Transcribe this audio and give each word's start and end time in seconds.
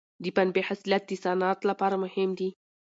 د 0.23 0.25
پنبې 0.35 0.61
حاصلات 0.69 1.03
د 1.07 1.11
صنعت 1.23 1.59
لپاره 1.69 1.95
مهم 2.03 2.29
دي. 2.39 2.49